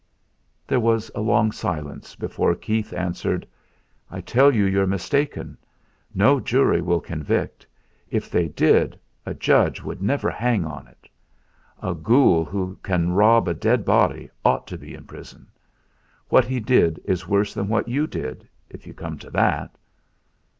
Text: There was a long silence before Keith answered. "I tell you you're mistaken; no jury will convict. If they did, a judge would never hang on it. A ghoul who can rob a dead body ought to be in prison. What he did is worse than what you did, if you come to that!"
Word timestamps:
There 0.65 0.79
was 0.79 1.11
a 1.13 1.21
long 1.21 1.51
silence 1.51 2.15
before 2.15 2.55
Keith 2.55 2.91
answered. 2.91 3.45
"I 4.09 4.19
tell 4.19 4.51
you 4.51 4.65
you're 4.65 4.87
mistaken; 4.87 5.59
no 6.15 6.39
jury 6.39 6.81
will 6.81 7.01
convict. 7.01 7.67
If 8.09 8.27
they 8.27 8.47
did, 8.47 8.99
a 9.27 9.35
judge 9.35 9.83
would 9.83 10.01
never 10.01 10.31
hang 10.31 10.65
on 10.65 10.87
it. 10.87 11.07
A 11.83 11.93
ghoul 11.93 12.43
who 12.45 12.79
can 12.81 13.11
rob 13.13 13.47
a 13.47 13.53
dead 13.53 13.85
body 13.85 14.31
ought 14.43 14.65
to 14.69 14.77
be 14.79 14.95
in 14.95 15.03
prison. 15.03 15.45
What 16.29 16.45
he 16.45 16.59
did 16.59 16.99
is 17.05 17.27
worse 17.27 17.53
than 17.53 17.67
what 17.67 17.87
you 17.87 18.07
did, 18.07 18.49
if 18.71 18.87
you 18.87 18.95
come 18.95 19.19
to 19.19 19.29
that!" 19.29 19.77